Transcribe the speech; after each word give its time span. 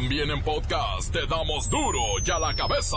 También 0.00 0.30
en 0.30 0.40
podcast 0.44 1.12
te 1.12 1.26
damos 1.26 1.68
duro 1.68 2.00
y 2.24 2.30
a 2.30 2.38
la 2.38 2.54
cabeza. 2.54 2.96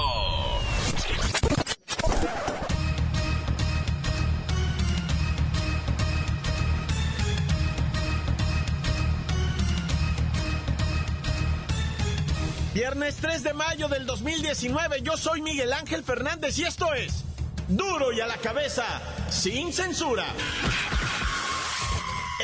Viernes 12.75 13.15
3 13.15 13.43
de 13.45 13.54
mayo 13.55 13.88
del 13.88 14.05
2019, 14.05 15.02
yo 15.02 15.18
soy 15.18 15.41
Miguel 15.41 15.73
Ángel 15.73 16.04
Fernández 16.04 16.59
y 16.59 16.65
esto 16.65 16.93
es 16.93 17.23
Duro 17.68 18.11
y 18.11 18.21
a 18.21 18.27
la 18.27 18.38
cabeza, 18.38 18.86
sin 19.31 19.73
censura. 19.73 20.27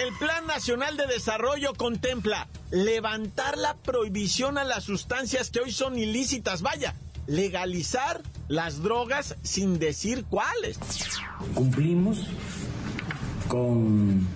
El 0.03 0.13
Plan 0.17 0.47
Nacional 0.47 0.97
de 0.97 1.05
Desarrollo 1.05 1.75
contempla 1.75 2.47
levantar 2.71 3.57
la 3.57 3.75
prohibición 3.75 4.57
a 4.57 4.63
las 4.63 4.83
sustancias 4.83 5.49
que 5.49 5.59
hoy 5.59 5.71
son 5.71 5.97
ilícitas, 5.97 6.61
vaya, 6.61 6.95
legalizar 7.27 8.21
las 8.47 8.81
drogas 8.81 9.35
sin 9.43 9.79
decir 9.79 10.25
cuáles. 10.29 10.79
Cumplimos 11.53 12.27
con 13.47 14.27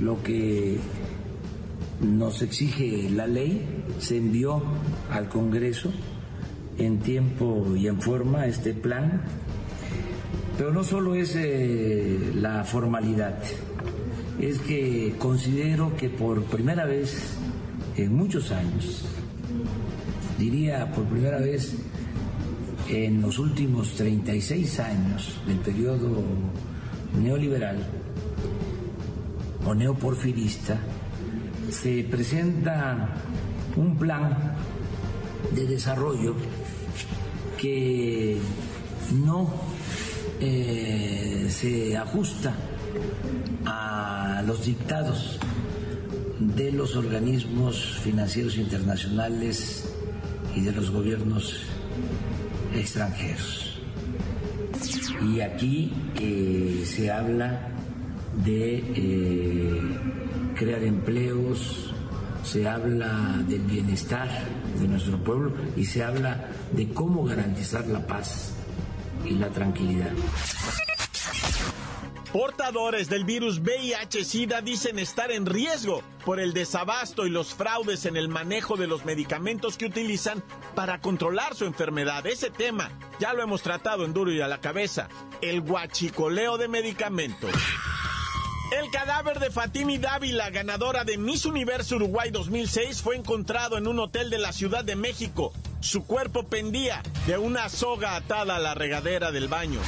lo 0.00 0.22
que 0.22 0.78
nos 2.00 2.42
exige 2.42 3.08
la 3.10 3.26
ley, 3.26 3.84
se 3.98 4.16
envió 4.16 4.62
al 5.10 5.28
Congreso 5.28 5.92
en 6.78 6.98
tiempo 7.00 7.66
y 7.76 7.86
en 7.86 8.00
forma 8.00 8.46
este 8.46 8.74
plan, 8.74 9.22
pero 10.58 10.72
no 10.72 10.84
solo 10.84 11.14
es 11.14 11.34
eh, 11.36 12.32
la 12.34 12.64
formalidad, 12.64 13.38
es 14.40 14.58
que 14.58 15.14
considero 15.18 15.96
que 15.96 16.08
por 16.08 16.42
primera 16.44 16.84
vez 16.84 17.36
en 17.96 18.14
muchos 18.16 18.50
años, 18.50 19.04
diría 20.38 20.90
por 20.92 21.04
primera 21.04 21.38
vez 21.38 21.74
en 22.88 23.22
los 23.22 23.38
últimos 23.38 23.94
36 23.94 24.80
años 24.80 25.40
del 25.46 25.58
periodo 25.58 26.22
neoliberal 27.20 27.78
o 29.64 29.74
neoporfirista, 29.74 30.78
se 31.70 32.04
presenta 32.04 33.14
un 33.76 33.96
plan 33.96 34.54
de 35.54 35.66
desarrollo 35.66 36.34
que 37.58 38.38
no 39.24 39.52
eh, 40.40 41.46
se 41.48 41.96
ajusta 41.96 42.54
a 43.64 44.42
los 44.46 44.64
dictados 44.64 45.38
de 46.48 46.72
los 46.72 46.96
organismos 46.96 47.98
financieros 48.02 48.56
internacionales 48.56 49.88
y 50.54 50.60
de 50.60 50.72
los 50.72 50.90
gobiernos 50.90 51.56
extranjeros. 52.74 53.80
Y 55.22 55.40
aquí 55.40 55.92
eh, 56.20 56.82
se 56.84 57.10
habla 57.10 57.68
de 58.44 58.78
eh, 58.94 59.80
crear 60.56 60.82
empleos, 60.82 61.94
se 62.44 62.68
habla 62.68 63.40
del 63.48 63.62
bienestar 63.62 64.28
de 64.80 64.88
nuestro 64.88 65.22
pueblo 65.22 65.52
y 65.76 65.84
se 65.84 66.02
habla 66.02 66.48
de 66.72 66.88
cómo 66.88 67.24
garantizar 67.24 67.86
la 67.86 68.04
paz 68.04 68.54
y 69.24 69.34
la 69.34 69.48
tranquilidad. 69.48 70.10
Portadores 72.32 73.10
del 73.10 73.24
virus 73.24 73.60
VIH-Sida 73.60 74.62
dicen 74.62 74.98
estar 74.98 75.30
en 75.30 75.44
riesgo 75.44 76.02
por 76.24 76.40
el 76.40 76.54
desabasto 76.54 77.26
y 77.26 77.30
los 77.30 77.52
fraudes 77.52 78.06
en 78.06 78.16
el 78.16 78.30
manejo 78.30 78.78
de 78.78 78.86
los 78.86 79.04
medicamentos 79.04 79.76
que 79.76 79.84
utilizan 79.84 80.42
para 80.74 81.02
controlar 81.02 81.54
su 81.54 81.66
enfermedad. 81.66 82.26
Ese 82.26 82.48
tema 82.48 82.90
ya 83.20 83.34
lo 83.34 83.42
hemos 83.42 83.60
tratado 83.60 84.06
en 84.06 84.14
Duro 84.14 84.32
y 84.32 84.40
a 84.40 84.48
la 84.48 84.62
cabeza, 84.62 85.10
el 85.42 85.60
guachicoleo 85.60 86.56
de 86.56 86.68
medicamentos. 86.68 87.50
El 88.80 88.90
cadáver 88.90 89.38
de 89.38 89.50
Fatimi 89.50 89.98
Dávila, 89.98 90.48
ganadora 90.48 91.04
de 91.04 91.18
Miss 91.18 91.44
Universo 91.44 91.96
Uruguay 91.96 92.30
2006, 92.30 93.02
fue 93.02 93.16
encontrado 93.16 93.76
en 93.76 93.86
un 93.86 93.98
hotel 93.98 94.30
de 94.30 94.38
la 94.38 94.54
Ciudad 94.54 94.82
de 94.82 94.96
México. 94.96 95.52
Su 95.80 96.06
cuerpo 96.06 96.44
pendía 96.44 97.02
de 97.26 97.36
una 97.36 97.68
soga 97.68 98.16
atada 98.16 98.56
a 98.56 98.60
la 98.60 98.72
regadera 98.72 99.32
del 99.32 99.48
baño. 99.48 99.80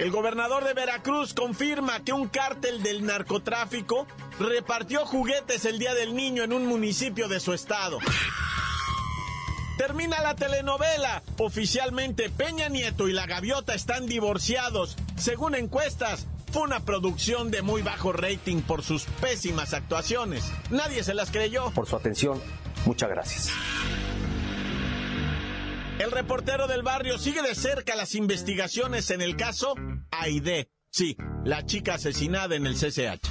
El 0.00 0.10
gobernador 0.10 0.64
de 0.64 0.72
Veracruz 0.72 1.34
confirma 1.34 2.02
que 2.02 2.14
un 2.14 2.26
cártel 2.26 2.82
del 2.82 3.04
narcotráfico 3.04 4.06
repartió 4.38 5.04
juguetes 5.04 5.66
el 5.66 5.78
Día 5.78 5.92
del 5.92 6.16
Niño 6.16 6.42
en 6.42 6.54
un 6.54 6.66
municipio 6.66 7.28
de 7.28 7.38
su 7.38 7.52
estado. 7.52 7.98
Termina 9.76 10.22
la 10.22 10.34
telenovela. 10.34 11.22
Oficialmente 11.36 12.30
Peña 12.30 12.70
Nieto 12.70 13.08
y 13.08 13.12
la 13.12 13.26
Gaviota 13.26 13.74
están 13.74 14.06
divorciados. 14.06 14.96
Según 15.18 15.54
encuestas, 15.54 16.26
fue 16.50 16.62
una 16.62 16.80
producción 16.80 17.50
de 17.50 17.60
muy 17.60 17.82
bajo 17.82 18.14
rating 18.14 18.62
por 18.62 18.82
sus 18.82 19.04
pésimas 19.20 19.74
actuaciones. 19.74 20.50
Nadie 20.70 21.04
se 21.04 21.12
las 21.12 21.30
creyó. 21.30 21.72
Por 21.72 21.86
su 21.86 21.96
atención, 21.96 22.40
muchas 22.86 23.10
gracias. 23.10 23.50
El 26.00 26.12
reportero 26.12 26.66
del 26.66 26.82
barrio 26.82 27.18
sigue 27.18 27.42
de 27.42 27.54
cerca 27.54 27.94
las 27.94 28.14
investigaciones 28.14 29.10
en 29.10 29.20
el 29.20 29.36
caso 29.36 29.74
Aide. 30.10 30.70
Sí, 30.90 31.14
la 31.44 31.66
chica 31.66 31.96
asesinada 31.96 32.56
en 32.56 32.66
el 32.66 32.74
CCH. 32.74 33.28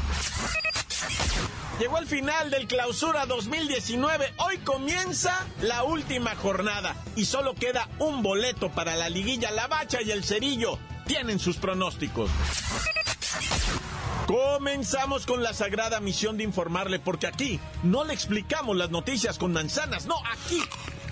Llegó 1.80 1.98
el 1.98 2.06
final 2.06 2.52
del 2.52 2.68
clausura 2.68 3.26
2019. 3.26 4.34
Hoy 4.38 4.60
comienza 4.60 5.48
la 5.64 5.84
última 5.84 6.36
jornada 6.36 6.96
y 7.16 7.26
solo 7.26 7.56
queda 7.56 7.90
un 7.98 8.22
boleto 8.22 8.70
para 8.70 8.96
la 8.96 9.10
liguilla. 9.10 9.50
La 9.50 9.66
Bacha 9.66 10.04
y 10.04 10.12
el 10.12 10.24
Cerillo 10.24 10.78
tienen 11.08 11.40
sus 11.40 11.58
pronósticos. 11.58 12.30
Comenzamos 14.28 15.26
con 15.26 15.42
la 15.42 15.56
sagrada 15.56 16.00
misión 16.02 16.38
de 16.38 16.44
informarle, 16.44 17.00
porque 17.00 17.26
aquí 17.26 17.60
no 17.82 18.04
le 18.04 18.14
explicamos 18.14 18.78
las 18.78 18.92
noticias 18.92 19.40
con 19.40 19.54
manzanas, 19.54 20.06
no, 20.06 20.18
aquí 20.32 20.62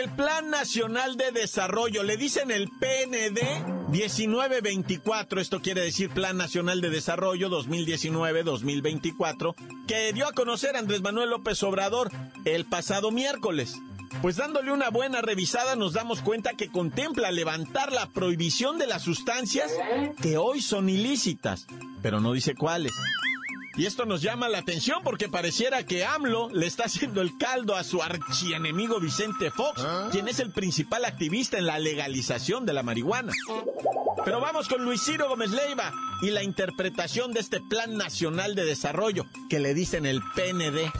El 0.00 0.08
Plan 0.08 0.48
Nacional 0.48 1.18
de 1.18 1.30
Desarrollo, 1.30 2.02
le 2.02 2.16
dicen 2.16 2.50
el 2.50 2.70
PND 2.70 3.38
1924, 3.90 5.42
esto 5.42 5.60
quiere 5.60 5.82
decir 5.82 6.08
Plan 6.08 6.38
Nacional 6.38 6.80
de 6.80 6.88
Desarrollo 6.88 7.50
2019-2024, 7.50 9.54
que 9.86 10.14
dio 10.14 10.26
a 10.26 10.32
conocer 10.32 10.76
Andrés 10.76 11.02
Manuel 11.02 11.28
López 11.28 11.62
Obrador 11.64 12.10
el 12.46 12.64
pasado 12.64 13.10
miércoles. 13.10 13.76
Pues 14.22 14.36
dándole 14.36 14.72
una 14.72 14.88
buena 14.88 15.20
revisada 15.20 15.76
nos 15.76 15.92
damos 15.92 16.22
cuenta 16.22 16.54
que 16.54 16.70
contempla 16.70 17.30
levantar 17.30 17.92
la 17.92 18.08
prohibición 18.08 18.78
de 18.78 18.86
las 18.86 19.02
sustancias 19.02 19.70
que 20.22 20.38
hoy 20.38 20.62
son 20.62 20.88
ilícitas, 20.88 21.66
pero 22.00 22.20
no 22.20 22.32
dice 22.32 22.54
cuáles. 22.54 22.92
Y 23.80 23.86
esto 23.86 24.04
nos 24.04 24.20
llama 24.20 24.50
la 24.50 24.58
atención 24.58 25.02
porque 25.02 25.30
pareciera 25.30 25.86
que 25.86 26.04
AMLO 26.04 26.50
le 26.50 26.66
está 26.66 26.84
haciendo 26.84 27.22
el 27.22 27.38
caldo 27.38 27.76
a 27.76 27.82
su 27.82 28.02
archienemigo 28.02 29.00
Vicente 29.00 29.50
Fox, 29.50 29.82
quien 30.12 30.28
es 30.28 30.38
el 30.38 30.52
principal 30.52 31.06
activista 31.06 31.56
en 31.56 31.64
la 31.64 31.78
legalización 31.78 32.66
de 32.66 32.74
la 32.74 32.82
marihuana. 32.82 33.32
Pero 34.22 34.38
vamos 34.38 34.68
con 34.68 34.84
Luis 34.84 35.02
Ciro 35.02 35.30
Gómez 35.30 35.48
Leiva 35.52 35.94
y 36.20 36.28
la 36.28 36.42
interpretación 36.42 37.32
de 37.32 37.40
este 37.40 37.58
Plan 37.70 37.96
Nacional 37.96 38.54
de 38.54 38.66
Desarrollo 38.66 39.24
que 39.48 39.60
le 39.60 39.72
dicen 39.72 40.04
el 40.04 40.20
PND. 40.34 40.92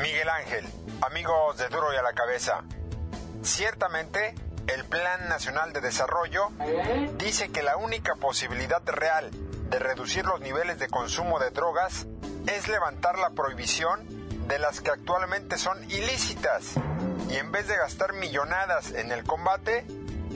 Miguel 0.00 0.28
Ángel, 0.30 0.64
amigos 1.02 1.58
de 1.58 1.68
Duro 1.68 1.92
y 1.92 1.96
a 1.96 2.02
la 2.02 2.14
Cabeza, 2.14 2.64
ciertamente 3.42 4.34
el 4.66 4.82
Plan 4.86 5.28
Nacional 5.28 5.74
de 5.74 5.82
Desarrollo 5.82 6.48
dice 7.18 7.50
que 7.50 7.62
la 7.62 7.76
única 7.76 8.14
posibilidad 8.14 8.82
real 8.86 9.30
de 9.70 9.78
reducir 9.78 10.24
los 10.26 10.40
niveles 10.40 10.78
de 10.78 10.88
consumo 10.88 11.38
de 11.38 11.50
drogas 11.50 12.06
es 12.46 12.68
levantar 12.68 13.18
la 13.18 13.30
prohibición 13.30 14.06
de 14.46 14.58
las 14.58 14.80
que 14.80 14.90
actualmente 14.90 15.58
son 15.58 15.82
ilícitas. 15.90 16.74
Y 17.28 17.36
en 17.36 17.50
vez 17.50 17.66
de 17.66 17.76
gastar 17.76 18.12
millonadas 18.12 18.92
en 18.92 19.10
el 19.10 19.24
combate, 19.24 19.86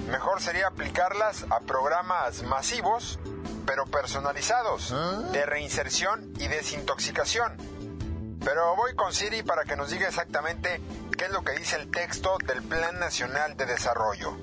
mejor 0.08 0.40
sería 0.40 0.68
aplicarlas 0.68 1.44
a 1.50 1.60
programas 1.60 2.42
masivos 2.42 3.18
pero 3.66 3.84
personalizados 3.84 4.94
de 5.30 5.44
reinserción 5.44 6.32
y 6.38 6.48
desintoxicación. 6.48 7.54
Pero 8.42 8.74
voy 8.76 8.94
con 8.94 9.12
Siri 9.12 9.42
para 9.42 9.64
que 9.64 9.76
nos 9.76 9.90
diga 9.90 10.08
exactamente 10.08 10.80
qué 11.18 11.26
es 11.26 11.30
lo 11.32 11.42
que 11.42 11.52
dice 11.52 11.76
el 11.76 11.90
texto 11.90 12.38
del 12.46 12.62
Plan 12.62 12.98
Nacional 12.98 13.58
de 13.58 13.66
Desarrollo. 13.66 14.38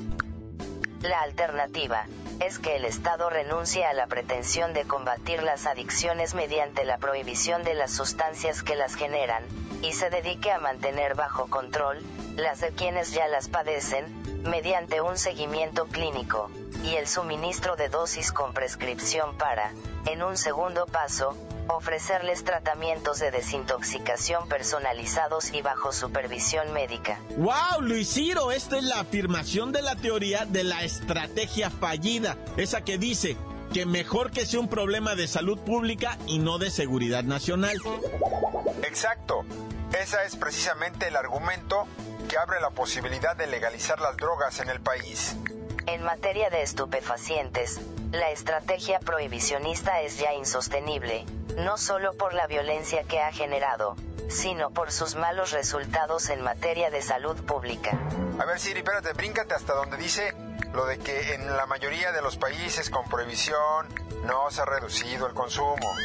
La 1.01 1.21
alternativa 1.21 2.05
es 2.39 2.59
que 2.59 2.75
el 2.75 2.85
Estado 2.85 3.29
renuncie 3.29 3.85
a 3.85 3.93
la 3.93 4.07
pretensión 4.07 4.73
de 4.73 4.85
combatir 4.85 5.43
las 5.43 5.65
adicciones 5.65 6.33
mediante 6.33 6.83
la 6.83 6.97
prohibición 6.97 7.63
de 7.63 7.73
las 7.73 7.91
sustancias 7.91 8.63
que 8.63 8.75
las 8.75 8.95
generan, 8.95 9.43
y 9.81 9.93
se 9.93 10.09
dedique 10.09 10.51
a 10.51 10.59
mantener 10.59 11.15
bajo 11.15 11.47
control 11.47 12.03
las 12.35 12.59
de 12.59 12.71
quienes 12.71 13.11
ya 13.11 13.27
las 13.27 13.47
padecen, 13.47 14.43
mediante 14.43 15.01
un 15.01 15.17
seguimiento 15.17 15.85
clínico, 15.87 16.49
y 16.83 16.95
el 16.95 17.07
suministro 17.07 17.75
de 17.75 17.89
dosis 17.89 18.31
con 18.31 18.53
prescripción 18.53 19.37
para, 19.37 19.71
en 20.05 20.21
un 20.21 20.37
segundo 20.37 20.85
paso, 20.85 21.35
ofrecerles 21.67 22.43
tratamientos 22.43 23.19
de 23.19 23.31
desintoxicación 23.31 24.47
personalizados 24.47 25.51
y 25.53 25.61
bajo 25.61 25.91
supervisión 25.91 26.71
médica. 26.73 27.19
¡Wow, 27.37 27.81
Luis 27.81 28.13
Ciro! 28.13 28.51
Esta 28.51 28.77
es 28.77 28.83
la 28.83 28.99
afirmación 28.99 29.71
de 29.71 29.81
la 29.81 29.95
teoría 29.95 30.45
de 30.45 30.63
la 30.63 30.83
estrategia 30.83 31.69
fallida, 31.69 32.37
esa 32.57 32.81
que 32.81 32.97
dice 32.97 33.37
que 33.73 33.85
mejor 33.85 34.31
que 34.31 34.45
sea 34.45 34.59
un 34.59 34.69
problema 34.69 35.15
de 35.15 35.27
salud 35.27 35.59
pública 35.59 36.17
y 36.27 36.39
no 36.39 36.57
de 36.57 36.71
seguridad 36.71 37.23
nacional. 37.23 37.77
Exacto. 38.83 39.43
Ese 39.99 40.17
es 40.25 40.35
precisamente 40.35 41.07
el 41.07 41.15
argumento 41.15 41.87
que 42.29 42.37
abre 42.37 42.59
la 42.61 42.69
posibilidad 42.69 43.35
de 43.35 43.47
legalizar 43.47 43.99
las 43.99 44.17
drogas 44.17 44.59
en 44.59 44.69
el 44.69 44.79
país. 44.79 45.35
En 45.87 46.03
materia 46.03 46.49
de 46.49 46.63
estupefacientes, 46.63 47.79
la 48.11 48.31
estrategia 48.31 48.99
prohibicionista 48.99 50.01
es 50.01 50.17
ya 50.17 50.33
insostenible, 50.33 51.25
no 51.57 51.77
solo 51.77 52.13
por 52.13 52.33
la 52.33 52.47
violencia 52.47 53.03
que 53.03 53.21
ha 53.21 53.31
generado, 53.31 53.95
sino 54.29 54.71
por 54.71 54.91
sus 54.91 55.15
malos 55.15 55.51
resultados 55.51 56.29
en 56.29 56.41
materia 56.41 56.89
de 56.89 57.01
salud 57.01 57.35
pública. 57.45 57.97
A 58.39 58.45
ver, 58.45 58.59
Siri, 58.59 58.79
espérate, 58.79 59.13
bríncate 59.13 59.53
hasta 59.53 59.73
donde 59.73 59.97
dice 59.97 60.33
lo 60.73 60.85
de 60.85 60.99
que 60.99 61.33
en 61.33 61.55
la 61.55 61.65
mayoría 61.65 62.11
de 62.11 62.21
los 62.21 62.37
países 62.37 62.89
con 62.89 63.07
prohibición 63.07 63.87
no 64.25 64.51
se 64.51 64.61
ha 64.61 64.65
reducido 64.65 65.27
el 65.27 65.33
consumo. 65.33 65.95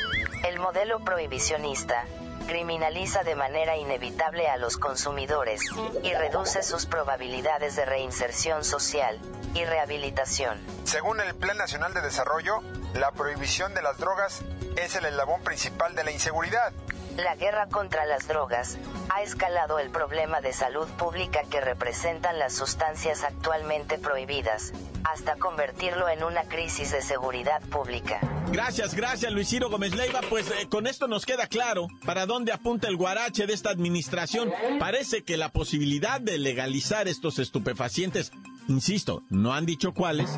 El 0.45 0.59
modelo 0.61 1.01
prohibicionista 1.01 2.05
criminaliza 2.47 3.23
de 3.23 3.35
manera 3.35 3.77
inevitable 3.77 4.49
a 4.49 4.57
los 4.57 4.77
consumidores 4.77 5.63
y 6.03 6.15
reduce 6.15 6.63
sus 6.63 6.87
probabilidades 6.87 7.77
de 7.77 7.85
reinserción 7.85 8.65
social 8.65 9.19
y 9.55 9.65
rehabilitación. 9.65 10.59
Según 10.85 11.21
el 11.21 11.35
Plan 11.35 11.57
Nacional 11.57 11.95
de 11.95 12.01
Desarrollo, 12.01 12.63
la 12.95 13.13
prohibición 13.13 13.75
de 13.75 13.83
las 13.83 13.99
drogas 13.99 14.43
es 14.77 14.97
el 14.97 15.05
eslabón 15.05 15.43
principal 15.43 15.95
de 15.95 16.05
la 16.05 16.11
inseguridad. 16.11 16.73
La 17.17 17.35
guerra 17.35 17.67
contra 17.67 18.07
las 18.07 18.29
drogas 18.29 18.79
ha 19.11 19.23
escalado 19.23 19.79
el 19.79 19.91
problema 19.91 20.41
de 20.41 20.53
salud 20.53 20.89
pública 20.91 21.43
que 21.51 21.61
representan 21.61 22.39
las 22.39 22.55
sustancias 22.55 23.25
actualmente 23.25 23.99
prohibidas, 23.99 24.73
hasta 25.05 25.37
convertirlo 25.37 26.09
en 26.09 26.23
una 26.23 26.45
crisis 26.45 26.93
de 26.93 27.03
seguridad 27.03 27.61
pública. 27.63 28.21
Gracias, 28.53 28.95
gracias 28.95 29.33
Luis 29.33 29.49
Ciro 29.49 29.71
Gómez 29.71 29.95
Leiva. 29.95 30.21
Pues 30.29 30.49
eh, 30.51 30.69
con 30.69 30.87
esto 30.87 31.09
nos 31.09 31.27
queda 31.27 31.47
claro 31.47 31.89
para 32.05 32.27
dónde 32.27 32.53
apunta 32.53 32.89
el 32.89 32.97
guarache 32.97 33.47
de 33.47 33.53
esta 33.53 33.71
administración. 33.71 34.53
Parece 34.79 35.23
que 35.23 35.37
la 35.37 35.51
posibilidad 35.51 36.21
de 36.21 36.39
legalizar 36.39 37.07
estos 37.07 37.39
estupefacientes, 37.39 38.33
insisto, 38.67 39.23
no 39.29 39.53
han 39.53 39.67
dicho 39.67 39.93
cuáles, 39.93 40.31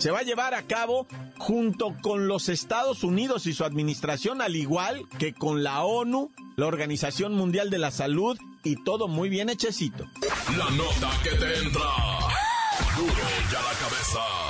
se 0.00 0.10
va 0.10 0.20
a 0.20 0.22
llevar 0.22 0.54
a 0.54 0.62
cabo 0.62 1.06
junto 1.38 1.94
con 2.00 2.26
los 2.26 2.48
Estados 2.48 3.04
Unidos 3.04 3.46
y 3.46 3.52
su 3.52 3.64
administración, 3.64 4.40
al 4.40 4.56
igual 4.56 5.06
que 5.18 5.34
con 5.34 5.62
la 5.62 5.84
ONU, 5.84 6.32
la 6.56 6.66
Organización 6.66 7.34
Mundial 7.34 7.68
de 7.68 7.78
la 7.78 7.90
Salud 7.90 8.38
y 8.64 8.82
todo 8.82 9.08
muy 9.08 9.28
bien 9.28 9.50
hechecito. 9.50 10.06
La 10.56 10.70
nota 10.70 11.10
que 11.22 11.30
te 11.30 11.58
entra. 11.58 11.84
La 13.52 13.78
cabeza. 13.78 14.49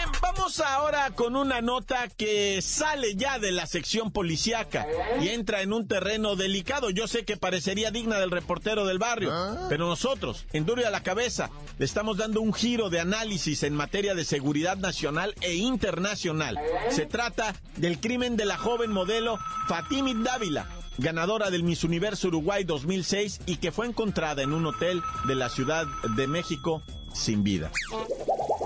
Bien, 0.00 0.12
vamos 0.22 0.60
ahora 0.60 1.10
con 1.10 1.36
una 1.36 1.60
nota 1.60 2.08
que 2.08 2.62
sale 2.62 3.16
ya 3.16 3.38
de 3.38 3.52
la 3.52 3.66
sección 3.66 4.12
policíaca 4.12 4.86
y 5.20 5.28
entra 5.28 5.60
en 5.60 5.74
un 5.74 5.86
terreno 5.86 6.36
delicado. 6.36 6.88
Yo 6.88 7.06
sé 7.06 7.26
que 7.26 7.36
parecería 7.36 7.90
digna 7.90 8.18
del 8.18 8.30
reportero 8.30 8.86
del 8.86 8.98
barrio, 8.98 9.30
pero 9.68 9.86
nosotros, 9.86 10.46
en 10.54 10.64
Duro 10.64 10.86
a 10.86 10.90
la 10.90 11.02
cabeza, 11.02 11.50
le 11.76 11.84
estamos 11.84 12.16
dando 12.16 12.40
un 12.40 12.54
giro 12.54 12.88
de 12.88 13.00
análisis 13.00 13.62
en 13.62 13.74
materia 13.74 14.14
de 14.14 14.24
seguridad 14.24 14.78
nacional 14.78 15.34
e 15.42 15.56
internacional. 15.56 16.58
Se 16.88 17.04
trata 17.04 17.54
del 17.76 18.00
crimen 18.00 18.38
de 18.38 18.46
la 18.46 18.56
joven 18.56 18.92
modelo 18.92 19.38
Fatimid 19.68 20.24
Dávila 20.24 20.66
ganadora 20.96 21.50
del 21.50 21.62
Miss 21.62 21.84
Universo 21.84 22.28
Uruguay 22.28 22.64
2006 22.64 23.40
y 23.46 23.56
que 23.56 23.70
fue 23.70 23.86
encontrada 23.86 24.42
en 24.42 24.52
un 24.52 24.64
hotel 24.64 25.02
de 25.26 25.34
la 25.34 25.50
Ciudad 25.50 25.86
de 26.16 26.26
México 26.26 26.82
sin 27.12 27.42
vida. 27.42 27.70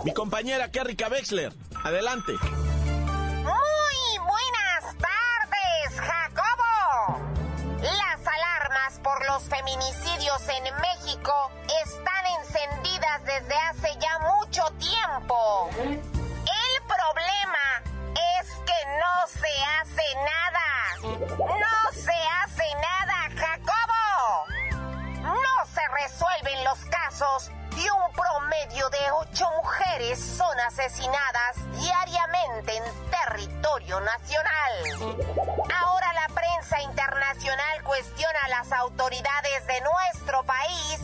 Mi 0.05 0.12
compañera 0.12 0.71
Kerrika 0.71 1.09
Wexler, 1.09 1.51
adelante. 1.83 2.33
Muy 2.43 4.19
buenas 4.19 4.95
tardes, 4.99 5.99
Jacobo. 5.99 7.23
Las 7.81 8.21
alarmas 8.27 9.01
por 9.03 9.27
los 9.27 9.45
feminicidios 9.45 10.43
en 10.51 10.65
México 10.83 11.51
están 11.87 12.27
encendidas 12.39 13.25
desde 13.25 13.55
hace 13.71 13.99
ya 13.99 14.19
mucho 14.19 14.62
tiempo. 14.79 15.71
El 15.79 16.83
problema 16.85 17.83
es 18.41 18.47
que 18.67 18.79
no 19.01 19.27
se 19.27 19.55
hace 19.81 20.05
nada. 20.17 20.69
No 21.39 21.93
se 21.93 22.19
hace 22.43 22.67
nada, 22.75 23.31
Jacobo. 23.39 24.53
No 25.33 25.67
se 25.73 25.81
resuelven 26.03 26.62
los 26.65 26.79
casos 26.91 27.54
promedio 28.15 28.89
de 28.91 29.11
ocho 29.13 29.51
mujeres 29.63 30.19
son 30.19 30.59
asesinadas 30.61 31.57
diariamente 31.73 32.77
en 32.77 33.11
territorio 33.11 34.01
nacional. 34.01 35.17
Ahora 35.85 36.13
la 36.13 36.35
prensa 36.35 36.81
internacional 36.83 37.83
cuestiona 37.85 38.39
a 38.45 38.49
las 38.49 38.73
autoridades 38.73 39.67
de 39.67 39.81
nuestro 39.81 40.45
país, 40.45 41.01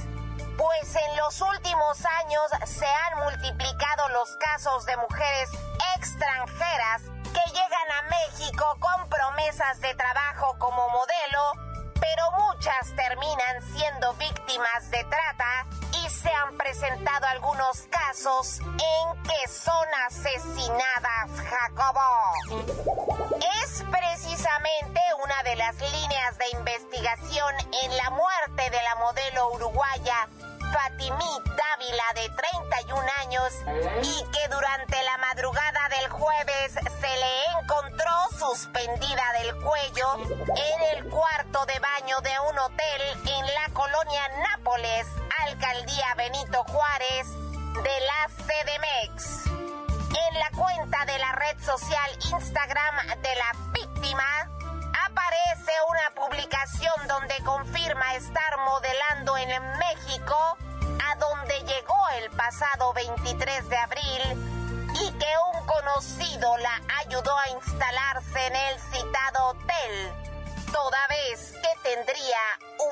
pues 0.57 0.97
en 0.97 1.17
los 1.17 1.41
últimos 1.41 2.05
años 2.23 2.43
se 2.67 2.87
han 2.87 3.19
multiplicado 3.19 4.09
los 4.11 4.37
casos 4.37 4.87
de 4.87 4.97
mujeres 4.97 5.51
extranjeras 5.97 7.03
que 7.33 7.53
llegan 7.53 7.91
a 7.99 8.03
México 8.11 8.65
con 8.81 9.09
promesas 9.09 9.81
de 9.81 9.95
trabajo 9.95 10.57
como 10.59 10.89
modelo, 10.91 11.70
pero 12.01 12.31
muchas 12.33 12.95
terminan 12.97 13.63
siendo 13.75 14.15
víctimas 14.15 14.91
de 14.91 15.05
trata 15.05 15.67
y 16.05 16.09
se 16.09 16.31
han 16.33 16.57
presentado 16.57 17.27
algunos 17.27 17.83
casos 17.91 18.61
en 18.61 19.23
que 19.23 19.49
son 19.49 19.87
asesinadas, 20.07 21.31
Jacobo. 21.49 22.67
Es 23.63 23.85
precisamente 23.91 25.01
una 25.23 25.43
de 25.43 25.57
las 25.57 25.77
líneas 25.77 26.39
de 26.39 26.59
investigación 26.59 27.55
en 27.85 27.97
la 27.97 28.11
muerte 28.11 28.71
de 28.71 28.83
la 28.83 28.95
modelo 28.97 29.53
uruguaya 29.53 30.29
Fatimí 30.73 31.43
Dávila 31.45 32.05
de 32.15 32.29
31 32.31 33.03
años 33.23 33.53
y 34.03 34.25
que 34.31 34.49
durante 34.49 35.03
la 35.03 35.19
madrugada 35.19 35.89
del 35.89 36.09
jueves 36.11 36.73
se 36.73 37.17
le 37.17 37.61
encontró 37.61 38.13
suspendida 38.39 39.23
del 39.41 39.57
cuello 39.57 40.07
en 40.17 40.97
el 40.97 41.11
cuarto 41.11 41.67
de 41.67 41.79
baño 41.79 42.21
de 42.21 42.33
un 42.51 42.59
hotel 42.59 43.03
en 43.27 43.47
la 43.47 43.69
colonia 43.73 44.23
Nápoles, 44.51 45.07
alcaldía 45.47 46.15
Benito 46.17 46.63
Juárez 46.65 47.27
de 47.83 48.01
la 48.01 48.29
CDMX. 48.45 49.47
En 49.47 50.39
la 50.39 50.51
cuenta 50.57 51.05
de 51.07 51.19
la 51.19 51.33
red 51.33 51.59
social 51.61 52.11
Instagram 52.33 53.21
de 53.23 53.35
la 53.35 53.53
víctima, 53.73 54.51
aparece 55.11 55.73
una 55.89 56.11
publicación 56.15 57.09
donde 57.09 57.35
confirma 57.45 58.15
estar 58.15 58.59
modelando 58.59 59.37
en 59.39 59.49
México, 59.79 60.37
a 61.05 61.17
donde 61.17 61.59
llegó 61.65 62.09
el 62.19 62.31
pasado 62.31 62.93
23 62.93 63.69
de 63.69 63.77
abril, 63.77 64.91
y 64.95 65.13
que 65.13 65.33
un 65.55 65.67
conocido 65.67 66.57
la 66.59 66.81
ayudó 67.05 67.37
a 67.39 67.49
instalarse 67.51 68.47
en 68.47 68.57
el 68.57 68.81
citado 68.81 69.47
hotel, 69.49 70.13
toda 70.73 71.07
vez 71.09 71.55
que 71.61 71.95
tendría 71.95 72.39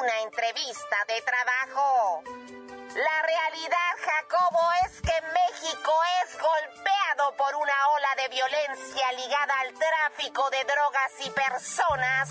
una 0.00 0.20
entrevista 0.22 0.96
de 1.06 1.22
trabajo. 1.22 2.57
La 2.94 3.22
realidad, 3.22 3.92
Jacobo, 4.02 4.60
es 4.86 5.00
que 5.02 5.12
México 5.12 5.92
es 6.22 6.32
golpeado 6.38 7.36
por 7.36 7.54
una 7.56 7.88
ola 7.94 8.08
de 8.16 8.28
violencia 8.28 9.12
ligada 9.12 9.60
al 9.60 9.74
tráfico 9.74 10.48
de 10.50 10.64
drogas 10.64 11.12
y 11.26 11.30
personas, 11.30 12.28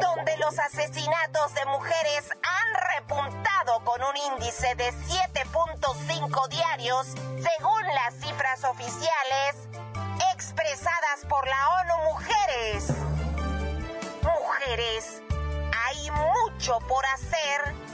donde 0.00 0.36
los 0.38 0.58
asesinatos 0.58 1.54
de 1.54 1.66
mujeres 1.66 2.30
han 2.30 2.96
repuntado 2.96 3.84
con 3.84 4.02
un 4.02 4.16
índice 4.16 4.74
de 4.76 4.90
7.5 4.92 6.48
diarios, 6.48 7.06
según 7.06 7.86
las 7.94 8.14
cifras 8.14 8.64
oficiales 8.64 9.68
expresadas 10.32 11.26
por 11.28 11.46
la 11.46 11.68
ONU 11.80 12.04
Mujeres. 12.04 12.88
Mujeres 14.22 15.20
mucho 16.10 16.78
por 16.88 17.04
hacer 17.06 17.89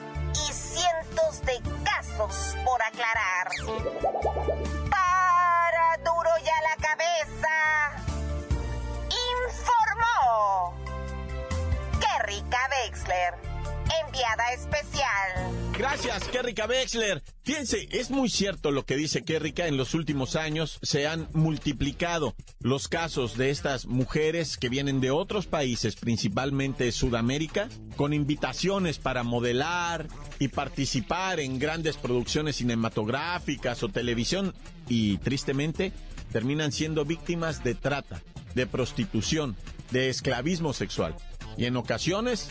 especial. 14.55 15.53
Gracias, 15.79 16.25
Kerrika 16.29 16.67
Wexler. 16.67 17.23
Fíjense, 17.43 17.87
es 17.91 18.11
muy 18.11 18.31
cierto 18.31 18.71
lo 18.71 18.87
que 18.87 18.97
dice 18.97 19.25
Kerrika. 19.25 19.67
En 19.67 19.77
los 19.77 19.93
últimos 19.93 20.35
años 20.35 20.79
se 20.83 21.07
han 21.07 21.29
multiplicado 21.35 22.35
los 22.61 22.89
casos 22.89 23.37
de 23.37 23.51
estas 23.51 23.87
mujeres 23.87 24.57
que 24.57 24.71
vienen 24.71 25.01
de 25.01 25.11
otros 25.11 25.47
países, 25.47 25.97
principalmente 25.97 26.91
Sudamérica, 26.93 27.69
con 27.97 28.15
invitaciones 28.15 28.99
para 28.99 29.23
modelar 29.23 30.09
y 30.39 30.49
participar 30.49 31.41
en 31.41 31.59
grandes 31.59 31.99
producciones 31.99 32.57
cinematográficas 32.57 33.83
o 33.83 33.89
televisión 33.89 34.55
y 34.89 35.19
tristemente 35.19 35.93
terminan 36.33 36.73
siendo 36.73 37.05
víctimas 37.05 37.63
de 37.63 37.75
trata, 37.75 38.23
de 38.55 38.67
prostitución, 38.67 39.57
de 39.91 40.09
esclavismo 40.09 40.73
sexual 40.73 41.15
y 41.57 41.65
en 41.65 41.77
ocasiones 41.77 42.51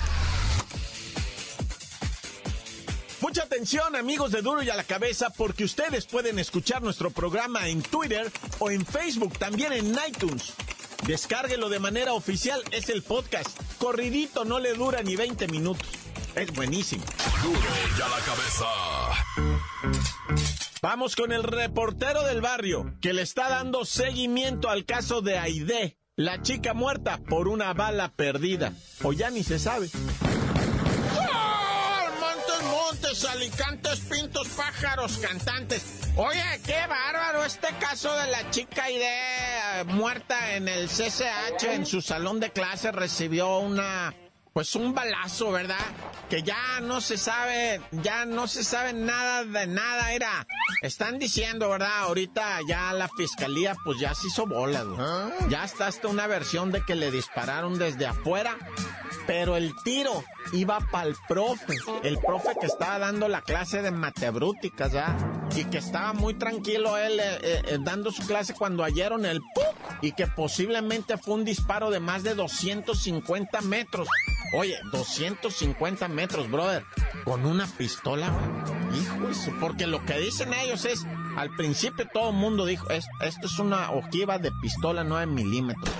Mucha 3.31 3.43
atención 3.43 3.95
amigos 3.95 4.33
de 4.33 4.41
Duro 4.41 4.61
y 4.61 4.69
a 4.69 4.75
la 4.75 4.83
Cabeza 4.83 5.29
porque 5.29 5.63
ustedes 5.63 6.05
pueden 6.05 6.37
escuchar 6.37 6.81
nuestro 6.81 7.11
programa 7.11 7.69
en 7.69 7.81
Twitter 7.81 8.29
o 8.59 8.69
en 8.69 8.85
Facebook, 8.85 9.39
también 9.39 9.71
en 9.71 9.97
iTunes. 10.05 10.51
Descárguelo 11.07 11.69
de 11.69 11.79
manera 11.79 12.11
oficial, 12.11 12.61
es 12.71 12.89
el 12.89 13.03
podcast. 13.03 13.47
Corridito, 13.77 14.43
no 14.43 14.59
le 14.59 14.73
dura 14.73 15.01
ni 15.01 15.15
20 15.15 15.47
minutos. 15.47 15.87
Es 16.35 16.51
buenísimo. 16.51 17.05
Duro 17.41 17.57
y 17.97 18.01
a 18.01 18.09
la 18.09 18.19
cabeza. 18.19 18.65
Vamos 20.81 21.15
con 21.15 21.31
el 21.31 21.43
reportero 21.43 22.23
del 22.23 22.41
barrio 22.41 22.95
que 22.99 23.13
le 23.13 23.21
está 23.21 23.47
dando 23.47 23.85
seguimiento 23.85 24.69
al 24.69 24.83
caso 24.83 25.21
de 25.21 25.37
Aide, 25.37 25.97
la 26.17 26.41
chica 26.41 26.73
muerta 26.73 27.21
por 27.29 27.47
una 27.47 27.73
bala 27.73 28.11
perdida. 28.11 28.73
O 29.03 29.13
ya 29.13 29.29
ni 29.29 29.45
se 29.45 29.57
sabe. 29.57 29.89
Montes, 33.11 33.25
alicantes, 33.29 33.99
pintos, 33.99 34.47
pájaros, 34.49 35.17
cantantes. 35.17 35.83
Oye, 36.15 36.41
qué 36.65 36.87
bárbaro 36.87 37.43
este 37.43 37.67
caso 37.77 38.15
de 38.15 38.27
la 38.27 38.49
chica 38.51 38.85
Aide 38.85 39.83
muerta 39.87 40.55
en 40.55 40.69
el 40.69 40.87
CCH, 40.87 41.63
en 41.73 41.85
su 41.85 42.01
salón 42.01 42.39
de 42.39 42.51
clase, 42.51 42.93
recibió 42.93 43.57
una 43.57 44.13
pues 44.53 44.75
un 44.75 44.93
balazo, 44.93 45.51
¿verdad? 45.51 45.75
Que 46.29 46.43
ya 46.43 46.79
no 46.81 46.99
se 47.01 47.17
sabe, 47.17 47.81
ya 47.91 48.25
no 48.25 48.47
se 48.47 48.63
sabe 48.63 48.93
nada 48.93 49.43
de 49.43 49.67
nada, 49.67 50.13
era. 50.13 50.47
Están 50.81 51.19
diciendo, 51.19 51.69
¿verdad? 51.69 51.99
Ahorita 51.99 52.59
ya 52.67 52.91
la 52.93 53.09
fiscalía 53.09 53.75
pues 53.83 53.99
ya 53.99 54.13
se 54.13 54.27
hizo 54.27 54.45
bola, 54.47 54.83
güey. 54.83 55.49
Ya 55.49 55.63
está 55.63 55.87
hasta 55.87 56.07
una 56.07 56.27
versión 56.27 56.71
de 56.71 56.83
que 56.85 56.95
le 56.95 57.11
dispararon 57.11 57.77
desde 57.77 58.05
afuera, 58.05 58.57
pero 59.27 59.55
el 59.55 59.73
tiro 59.83 60.23
iba 60.53 60.79
para 60.91 61.07
el 61.07 61.15
profe, 61.27 61.75
el 62.03 62.17
profe 62.19 62.55
que 62.59 62.67
estaba 62.67 62.99
dando 62.99 63.27
la 63.27 63.41
clase 63.41 63.81
de 63.81 63.91
matebrúticas, 63.91 64.91
¿ya? 64.91 65.15
Y 65.55 65.65
que 65.65 65.77
estaba 65.77 66.13
muy 66.13 66.33
tranquilo 66.35 66.97
él 66.97 67.19
eh, 67.19 67.39
eh, 67.41 67.77
dando 67.81 68.11
su 68.11 68.25
clase 68.25 68.53
cuando 68.53 68.83
oyeron 68.83 69.25
el 69.25 69.39
¡pum! 69.39 69.63
y 70.01 70.13
que 70.13 70.27
posiblemente 70.27 71.17
fue 71.17 71.35
un 71.35 71.45
disparo 71.45 71.89
de 71.89 71.99
más 71.99 72.23
de 72.23 72.35
250 72.35 73.61
metros. 73.61 74.07
Oye, 74.53 74.77
250 74.91 76.07
metros, 76.09 76.49
brother, 76.49 76.83
con 77.23 77.45
una 77.45 77.67
pistola, 77.67 78.29
hijo 78.93 79.21
porque 79.59 79.87
lo 79.87 80.03
que 80.05 80.17
dicen 80.19 80.53
ellos 80.53 80.85
es, 80.85 81.05
al 81.37 81.55
principio 81.55 82.07
todo 82.11 82.31
el 82.31 82.35
mundo 82.35 82.65
dijo, 82.65 82.89
esto 82.89 83.47
es 83.47 83.59
una 83.59 83.91
ojiva 83.91 84.39
de 84.39 84.51
pistola 84.61 85.03
9 85.03 85.27
milímetros. 85.27 85.95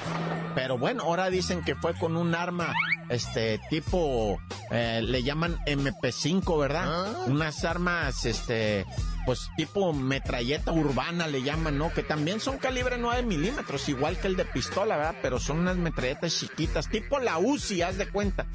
Pero 0.56 0.78
bueno, 0.78 1.04
ahora 1.04 1.30
dicen 1.30 1.64
que 1.64 1.76
fue 1.76 1.94
con 1.94 2.18
un 2.18 2.36
arma, 2.36 2.74
este, 3.10 3.60
tipo, 3.70 4.40
eh, 4.70 5.02
le 5.04 5.24
llaman 5.24 5.58
MP5, 5.66 6.60
¿verdad? 6.60 7.28
Unas 7.28 7.64
armas, 7.64 8.26
este, 8.26 8.86
pues 9.26 9.50
tipo 9.56 9.94
metralleta 9.94 10.72
urbana 10.72 11.28
le 11.28 11.44
llaman, 11.44 11.78
¿no? 11.78 11.94
Que 11.94 12.04
también 12.04 12.40
son 12.40 12.58
calibre 12.58 12.98
9 12.98 13.24
milímetros, 13.24 13.88
igual 13.90 14.18
que 14.18 14.28
el 14.28 14.36
de 14.36 14.46
pistola, 14.46 14.98
¿verdad? 14.98 15.16
Pero 15.22 15.40
son 15.40 15.60
unas 15.60 15.78
metralletas 15.78 16.38
chiquitas, 16.38 16.90
tipo 16.90 17.20
la 17.20 17.38
UCI, 17.38 17.82
haz 17.84 17.98
de 17.98 18.10
cuenta. 18.10 18.46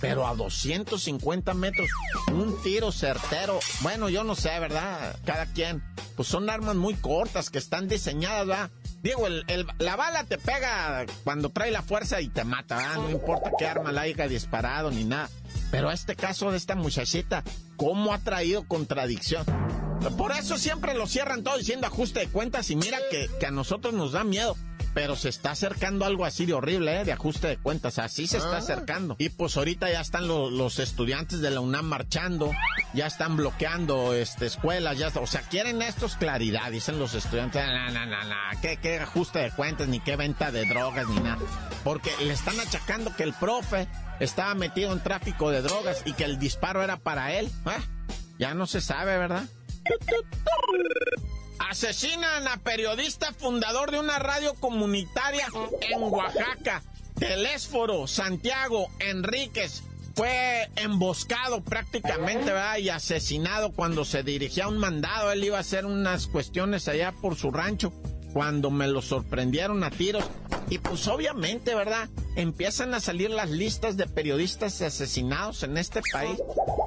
Pero 0.00 0.26
a 0.26 0.34
250 0.34 1.54
metros, 1.54 1.88
un 2.30 2.60
tiro 2.62 2.92
certero. 2.92 3.58
Bueno, 3.80 4.10
yo 4.10 4.24
no 4.24 4.34
sé, 4.34 4.50
¿verdad? 4.60 5.18
Cada 5.24 5.46
quien. 5.46 5.82
Pues 6.16 6.28
son 6.28 6.50
armas 6.50 6.76
muy 6.76 6.94
cortas 6.94 7.48
que 7.48 7.58
están 7.58 7.88
diseñadas, 7.88 8.46
¿verdad? 8.46 8.70
Digo, 9.06 9.28
el, 9.28 9.66
la 9.78 9.94
bala 9.94 10.24
te 10.24 10.36
pega 10.36 11.06
cuando 11.22 11.50
trae 11.50 11.70
la 11.70 11.82
fuerza 11.82 12.20
y 12.20 12.28
te 12.28 12.42
mata. 12.42 12.96
No 12.96 13.08
importa 13.08 13.52
qué 13.56 13.64
arma 13.64 13.92
la 13.92 14.00
haya 14.00 14.26
disparado 14.26 14.90
ni 14.90 15.04
nada. 15.04 15.30
Pero 15.70 15.92
este 15.92 16.16
caso 16.16 16.50
de 16.50 16.56
esta 16.56 16.74
muchachita, 16.74 17.44
¿cómo 17.76 18.12
ha 18.12 18.18
traído 18.18 18.66
contradicción? 18.66 19.44
Por 20.18 20.32
eso 20.32 20.58
siempre 20.58 20.94
lo 20.94 21.06
cierran 21.06 21.44
todo 21.44 21.56
diciendo 21.56 21.86
ajuste 21.86 22.18
de 22.18 22.26
cuentas 22.26 22.68
y 22.72 22.74
mira 22.74 22.98
que 23.38 23.46
a 23.46 23.52
nosotros 23.52 23.94
nos 23.94 24.10
da 24.10 24.24
miedo 24.24 24.56
pero 24.96 25.14
se 25.14 25.28
está 25.28 25.50
acercando 25.50 26.06
algo 26.06 26.24
así 26.24 26.46
de 26.46 26.54
horrible, 26.54 27.02
¿eh? 27.02 27.04
de 27.04 27.12
ajuste 27.12 27.48
de 27.48 27.56
cuentas, 27.58 27.98
así 27.98 28.26
se 28.26 28.38
está 28.38 28.54
Ah. 28.54 28.58
acercando. 28.60 29.14
Y 29.18 29.28
pues 29.28 29.54
ahorita 29.58 29.90
ya 29.92 30.00
están 30.00 30.26
lo- 30.26 30.48
los 30.50 30.78
estudiantes 30.78 31.42
de 31.42 31.50
la 31.50 31.60
UNAM 31.60 31.84
marchando, 31.84 32.50
ya 32.94 33.06
están 33.06 33.36
bloqueando 33.36 34.14
este, 34.14 34.46
escuelas, 34.46 34.96
ya 34.96 35.08
está- 35.08 35.20
o 35.20 35.26
sea, 35.26 35.42
quieren 35.42 35.82
estos 35.82 36.16
claridad, 36.16 36.70
dicen 36.70 36.98
los 36.98 37.12
estudiantes, 37.12 37.62
no, 37.66 37.90
no, 37.90 38.06
no, 38.06 38.24
no, 38.24 38.34
¿qué, 38.62 38.78
qué 38.78 38.98
ajuste 38.98 39.40
de 39.40 39.50
cuentas, 39.50 39.86
ni 39.86 40.00
qué 40.00 40.16
venta 40.16 40.50
de 40.50 40.64
drogas, 40.64 41.06
ni 41.08 41.20
nada. 41.20 41.42
Porque 41.84 42.10
le 42.24 42.32
están 42.32 42.58
achacando 42.58 43.14
que 43.14 43.24
el 43.24 43.34
profe 43.34 43.88
estaba 44.18 44.54
metido 44.54 44.94
en 44.94 45.02
tráfico 45.02 45.50
de 45.50 45.60
drogas 45.60 46.00
y 46.06 46.14
que 46.14 46.24
el 46.24 46.38
disparo 46.38 46.82
era 46.82 46.96
para 46.96 47.34
él. 47.34 47.50
Ah, 47.66 47.80
Ya 48.38 48.54
no 48.54 48.66
se 48.66 48.80
sabe, 48.80 49.18
¿verdad? 49.18 49.44
Asesinan 51.68 52.46
a 52.46 52.58
periodista 52.58 53.32
fundador 53.32 53.90
de 53.90 53.98
una 53.98 54.18
radio 54.18 54.54
comunitaria 54.54 55.46
en 55.80 56.02
Oaxaca. 56.02 56.82
Telésforo 57.18 58.06
Santiago 58.06 58.88
Enríquez 59.00 59.82
fue 60.14 60.70
emboscado 60.76 61.62
prácticamente. 61.62 62.52
Y 62.78 62.88
asesinado 62.88 63.72
cuando 63.72 64.04
se 64.04 64.22
dirigía 64.22 64.64
a 64.64 64.68
un 64.68 64.78
mandado. 64.78 65.32
Él 65.32 65.44
iba 65.44 65.56
a 65.56 65.60
hacer 65.60 65.86
unas 65.86 66.28
cuestiones 66.28 66.86
allá 66.88 67.12
por 67.12 67.36
su 67.36 67.50
rancho. 67.50 67.92
Cuando 68.36 68.70
me 68.70 68.86
lo 68.86 69.00
sorprendieron 69.00 69.82
a 69.82 69.90
tiros. 69.90 70.22
Y 70.68 70.76
pues 70.76 71.08
obviamente, 71.08 71.74
¿verdad? 71.74 72.10
Empiezan 72.34 72.92
a 72.92 73.00
salir 73.00 73.30
las 73.30 73.48
listas 73.48 73.96
de 73.96 74.06
periodistas 74.06 74.82
asesinados 74.82 75.62
en 75.62 75.78
este 75.78 76.02
país. 76.12 76.38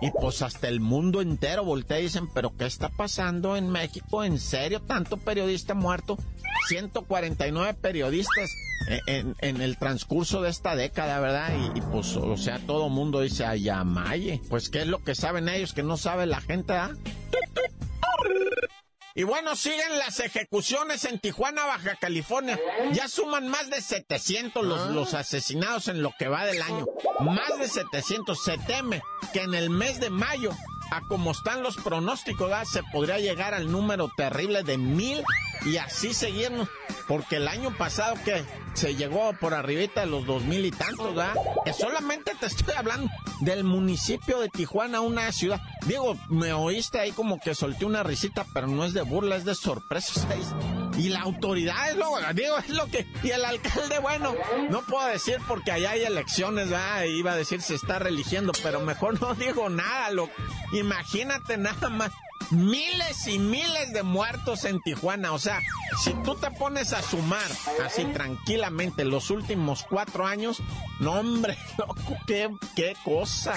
Y 0.04 0.12
pues 0.12 0.44
hasta 0.44 0.68
el 0.68 0.80
mundo 0.80 1.22
entero 1.22 1.64
voltea 1.64 2.00
y 2.00 2.04
dicen, 2.04 2.28
pero 2.36 2.56
¿qué 2.56 2.68
está 2.68 2.90
pasando 2.90 3.58
en 3.58 3.68
México? 3.72 4.24
¿En 4.24 4.38
serio? 4.40 4.80
¿Tanto 4.84 5.18
periodista 5.18 5.74
muerto? 5.74 6.20
149 6.68 7.74
periodistas 7.82 8.52
en, 8.88 9.00
en- 9.08 9.36
en 9.42 9.62
el 9.62 9.78
transcurso 9.78 10.44
de 10.44 10.52
esta 10.52 10.76
década, 10.76 11.20
¿verdad? 11.20 11.50
Y, 11.76 11.82
pues, 11.82 12.16
o 12.16 12.38
sea, 12.38 12.60
todo 12.60 12.90
mundo 12.90 13.22
dice, 13.22 13.44
ay, 13.46 13.70
amaye. 13.70 14.40
Pues, 14.50 14.70
¿qué 14.70 14.82
es 14.82 14.88
lo 14.88 15.04
que 15.04 15.16
saben 15.16 15.50
ellos 15.50 15.74
que 15.74 15.82
no 15.82 15.98
sabe 15.98 16.28
la 16.28 16.42
gente, 16.42 16.74
ah? 16.74 16.92
Y 19.20 19.24
bueno, 19.24 19.54
siguen 19.58 20.00
las 20.00 20.22
ejecuciones 20.22 21.04
en 21.04 21.20
Tijuana, 21.20 21.66
Baja 21.66 21.98
California. 21.98 22.58
Ya 22.94 23.10
suman 23.10 23.50
más 23.50 23.70
de 23.70 23.82
700 23.82 24.66
los, 24.66 24.92
los 24.92 25.14
asesinados 25.14 25.90
en 25.90 26.02
lo 26.02 26.14
que 26.18 26.30
va 26.30 26.46
del 26.46 26.62
año. 26.62 26.86
Más 27.20 27.60
de 27.60 27.68
700. 27.68 28.42
Se 28.42 28.58
teme 28.60 29.02
que 29.34 29.42
en 29.42 29.56
el 29.56 29.72
mes 29.72 30.00
de 30.00 30.10
mayo, 30.10 30.52
a 30.90 31.02
como 31.02 31.32
están 31.32 31.64
los 31.64 31.76
pronósticos, 31.76 32.50
¿verdad? 32.50 32.64
se 32.64 32.82
podría 32.94 33.20
llegar 33.20 33.54
al 33.54 33.70
número 33.70 34.10
terrible 34.16 34.64
de 34.64 34.78
mil 34.78 35.22
y 35.66 35.76
así 35.76 36.14
seguirnos. 36.14 36.70
Porque 37.06 37.36
el 37.36 37.50
año 37.50 37.76
pasado 37.76 38.16
que 38.24 38.46
se 38.74 38.96
llegó 38.96 39.34
por 39.34 39.54
arribita 39.54 40.00
de 40.00 40.08
los 40.08 40.26
dos 40.26 40.44
mil 40.44 40.64
y 40.64 40.72
tantos, 40.72 41.14
¿verdad? 41.14 41.34
Que 41.66 41.74
solamente 41.74 42.32
te 42.40 42.46
estoy 42.46 42.74
hablando 42.74 43.12
del 43.40 43.64
municipio 43.64 44.40
de 44.40 44.50
Tijuana, 44.50 45.02
una 45.02 45.32
ciudad. 45.32 45.62
Digo, 45.86 46.18
me 46.30 46.54
oíste 46.54 47.00
ahí 47.00 47.12
como 47.12 47.40
que 47.40 47.56
solté 47.56 47.86
una 47.86 48.04
risita, 48.04 48.46
pero 48.54 48.68
no 48.68 48.86
es 48.86 48.94
de 48.94 49.02
burla, 49.02 49.36
es 49.36 49.46
de 49.46 49.56
sorpresa. 49.56 50.28
Y 50.98 51.08
la 51.08 51.22
autoridad 51.22 51.92
es 51.92 51.96
lo, 51.96 52.08
digo, 52.34 52.58
es 52.58 52.70
lo 52.72 52.88
que. 52.88 53.08
Y 53.24 53.30
el 53.30 53.46
alcalde, 53.46 54.00
bueno, 54.00 54.36
no 54.70 54.82
puedo 54.82 55.08
decir 55.08 55.38
porque 55.48 55.72
allá 55.72 55.92
hay 55.92 56.02
elecciones, 56.02 56.70
¿verdad? 56.70 57.04
Iba 57.04 57.32
a 57.32 57.36
decir 57.38 57.62
se 57.62 57.76
está 57.76 58.00
religiendo, 58.00 58.52
pero 58.64 58.82
mejor 58.82 59.22
no 59.22 59.34
digo 59.34 59.70
nada, 59.70 60.12
lo. 60.12 60.30
Imagínate 60.74 61.58
nada 61.58 61.88
más 61.88 62.12
miles 62.52 63.28
y 63.28 63.40
miles 63.40 63.94
de 63.94 64.04
muertos 64.04 64.66
en 64.66 64.82
Tijuana. 64.82 65.34
O 65.34 65.40
sea, 65.40 65.60
si 66.04 66.14
tú 66.24 66.36
te 66.36 66.52
pones 66.52 66.94
a 66.94 67.02
sumar 67.02 67.50
así 67.86 68.06
tranquilamente 68.06 69.06
los 69.06 69.30
últimos 69.30 69.84
cuatro 69.84 70.26
años, 70.26 70.62
no 71.00 71.14
hombre, 71.14 71.58
loco, 71.78 72.18
qué, 72.28 72.50
qué 72.76 72.96
cosa. 73.04 73.54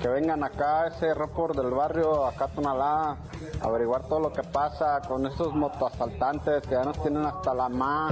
que 0.00 0.08
vengan 0.08 0.44
acá, 0.44 0.86
ese 0.88 1.12
Ropor 1.14 1.56
del 1.56 1.70
barrio, 1.70 2.26
acá 2.26 2.44
a 2.44 2.48
Tonalá, 2.48 3.16
averiguar 3.60 4.02
todo 4.08 4.20
lo 4.20 4.32
que 4.32 4.42
pasa 4.42 5.00
con 5.06 5.26
estos 5.26 5.54
motoasaltantes 5.54 6.62
que 6.62 6.70
ya 6.70 6.84
nos 6.84 7.00
tienen 7.02 7.26
hasta 7.26 7.54
la 7.54 7.68
ma, 7.68 8.08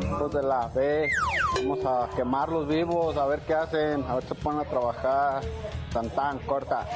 estos 0.00 0.32
de 0.32 0.42
la 0.42 0.68
B, 0.68 1.10
vamos 1.54 1.84
a 1.84 2.08
quemarlos 2.14 2.68
vivos, 2.68 3.16
a 3.16 3.26
ver 3.26 3.40
qué 3.40 3.54
hacen, 3.54 4.04
a 4.08 4.14
ver 4.14 4.24
si 4.28 4.34
ponen 4.34 4.60
a 4.60 4.64
trabajar, 4.64 5.42
tan 5.92 6.10
tan, 6.10 6.38
corta. 6.40 6.86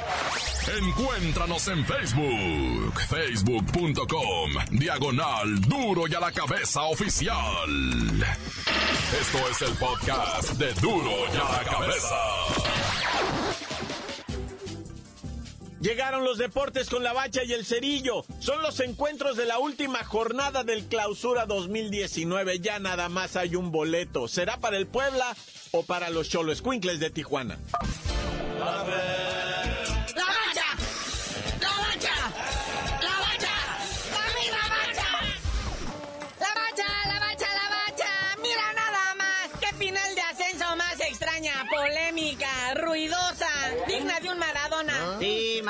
Encuéntranos 0.67 1.67
en 1.69 1.83
Facebook, 1.83 2.99
facebook.com, 3.09 4.51
diagonal 4.71 5.59
duro 5.61 6.07
y 6.07 6.13
a 6.13 6.19
la 6.19 6.31
cabeza 6.31 6.83
oficial. 6.83 7.35
Esto 9.19 9.37
es 9.49 9.61
el 9.63 9.75
podcast 9.77 10.51
de 10.51 10.73
duro 10.75 11.11
y 11.33 11.37
a 11.37 11.57
la 11.57 11.63
cabeza. 11.69 12.15
Llegaron 15.81 16.23
los 16.23 16.37
deportes 16.37 16.89
con 16.91 17.03
la 17.03 17.11
bacha 17.11 17.43
y 17.43 17.53
el 17.53 17.65
cerillo. 17.65 18.23
Son 18.39 18.61
los 18.61 18.79
encuentros 18.81 19.35
de 19.35 19.45
la 19.45 19.57
última 19.57 20.03
jornada 20.03 20.63
del 20.63 20.85
clausura 20.85 21.47
2019. 21.47 22.59
Ya 22.59 22.77
nada 22.77 23.09
más 23.09 23.35
hay 23.35 23.55
un 23.55 23.71
boleto. 23.71 24.27
¿Será 24.27 24.57
para 24.57 24.77
el 24.77 24.85
Puebla 24.85 25.35
o 25.71 25.83
para 25.83 26.11
los 26.11 26.29
Cholo 26.29 26.51
Escuincles 26.51 26.99
de 26.99 27.09
Tijuana? 27.09 27.57
¡La 28.59 28.83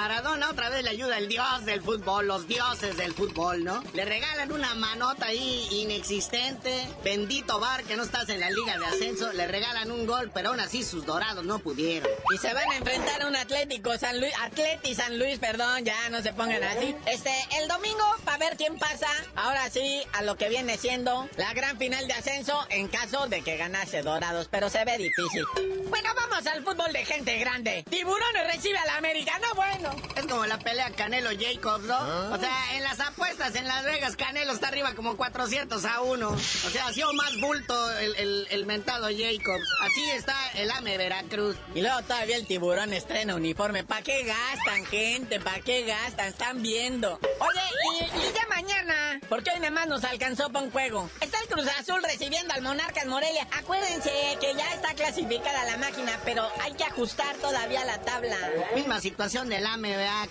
Maradona 0.01 0.49
otra 0.49 0.69
vez 0.69 0.83
le 0.83 0.89
ayuda 0.89 1.19
el 1.19 1.27
dios 1.27 1.63
del 1.63 1.79
fútbol, 1.83 2.25
los 2.25 2.47
dioses 2.47 2.97
del 2.97 3.13
fútbol, 3.13 3.63
¿no? 3.63 3.83
Le 3.93 4.03
regalan 4.03 4.51
una 4.51 4.73
manota 4.73 5.27
ahí 5.27 5.67
inexistente, 5.69 6.87
bendito 7.03 7.59
bar 7.59 7.83
que 7.83 7.95
no 7.95 8.01
estás 8.01 8.27
en 8.29 8.39
la 8.39 8.49
liga 8.49 8.79
de 8.79 8.85
ascenso, 8.87 9.31
le 9.31 9.45
regalan 9.45 9.91
un 9.91 10.07
gol, 10.07 10.31
pero 10.33 10.49
aún 10.49 10.59
así 10.59 10.83
sus 10.83 11.05
dorados 11.05 11.45
no 11.45 11.59
pudieron. 11.59 12.09
Y 12.33 12.39
se 12.39 12.51
van 12.51 12.67
a 12.71 12.77
enfrentar 12.77 13.21
a 13.21 13.27
un 13.27 13.35
Atlético 13.35 13.95
San 13.99 14.19
Luis, 14.19 14.33
Atleti 14.41 14.95
San 14.95 15.19
Luis, 15.19 15.37
perdón, 15.37 15.85
ya 15.85 16.09
no 16.09 16.23
se 16.23 16.33
pongan 16.33 16.63
así. 16.63 16.95
Este, 17.05 17.31
el 17.59 17.67
domingo, 17.67 18.03
para 18.25 18.39
ver 18.39 18.57
quién 18.57 18.79
pasa, 18.79 19.07
ahora 19.35 19.69
sí, 19.69 20.01
a 20.13 20.23
lo 20.23 20.35
que 20.35 20.49
viene 20.49 20.79
siendo 20.79 21.29
la 21.37 21.53
gran 21.53 21.77
final 21.77 22.07
de 22.07 22.13
ascenso 22.13 22.59
en 22.71 22.87
caso 22.87 23.27
de 23.27 23.43
que 23.43 23.55
ganase 23.55 24.01
Dorados, 24.01 24.47
pero 24.49 24.67
se 24.67 24.83
ve 24.83 24.97
difícil. 24.97 25.45
Bueno, 25.89 26.09
vamos 26.15 26.47
al 26.47 26.63
fútbol 26.63 26.91
de 26.91 27.05
gente 27.05 27.37
grande. 27.37 27.85
Tiburones 27.87 28.47
recibe 28.51 28.79
a 28.79 28.85
la 28.87 28.97
América, 28.97 29.37
no 29.39 29.53
bueno. 29.53 29.90
Es 30.15 30.25
como 30.27 30.45
la 30.45 30.57
pelea 30.59 30.89
Canelo-Jacobs, 30.91 31.85
¿no? 31.85 32.33
O 32.33 32.37
sea, 32.37 32.75
en 32.75 32.83
las 32.83 32.99
apuestas 32.99 33.55
en 33.55 33.67
Las 33.67 33.83
Vegas, 33.85 34.15
Canelo 34.15 34.53
está 34.53 34.67
arriba 34.67 34.93
como 34.93 35.15
400 35.17 35.83
a 35.85 36.01
1. 36.01 36.29
O 36.29 36.37
sea, 36.37 36.87
ha 36.87 36.93
sido 36.93 37.11
más 37.13 37.39
bulto 37.39 37.91
el, 37.99 38.15
el, 38.15 38.47
el 38.49 38.65
mentado 38.65 39.07
Jacobs. 39.07 39.67
Así 39.81 40.09
está 40.11 40.35
el 40.55 40.69
AME 40.71 40.97
Veracruz. 40.97 41.55
Y 41.73 41.81
luego 41.81 42.01
todavía 42.03 42.35
el 42.35 42.45
tiburón 42.47 42.93
estrena 42.93 43.35
uniforme. 43.35 43.83
¿Para 43.83 44.01
qué 44.01 44.23
gastan, 44.23 44.85
gente? 44.85 45.39
¿Para 45.39 45.59
qué 45.61 45.85
gastan? 45.85 46.27
Están 46.27 46.61
viendo. 46.61 47.19
Oye, 47.39 47.61
y, 47.99 48.03
y 48.03 48.33
ya 48.33 48.45
mañana, 48.49 49.19
porque 49.29 49.51
hoy 49.51 49.59
nada 49.59 49.71
más 49.71 49.87
nos 49.87 50.03
alcanzó 50.03 50.49
para 50.51 50.65
un 50.65 50.71
juego. 50.71 51.09
Está 51.19 51.39
el 51.41 51.47
Cruz 51.47 51.67
Azul 51.79 52.01
recibiendo 52.03 52.53
al 52.53 52.61
Monarcas 52.61 53.05
Morelia. 53.07 53.47
Acuérdense 53.57 54.11
que 54.39 54.53
ya 54.55 54.73
está 54.73 54.93
clasificada 54.93 55.65
la 55.65 55.77
máquina, 55.77 56.19
pero 56.25 56.47
hay 56.61 56.73
que 56.73 56.83
ajustar 56.83 57.35
todavía 57.37 57.83
la 57.85 57.99
tabla. 58.01 58.37
Misma 58.75 58.99
situación 58.99 59.49
del 59.49 59.65
AME 59.65 59.80